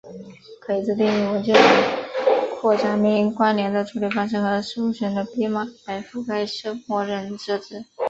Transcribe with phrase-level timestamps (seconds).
[0.59, 1.55] 可以自定义文件
[2.59, 6.43] 扩展名关联的处理方式和首选的编码来覆盖
[6.87, 7.85] 默认设置。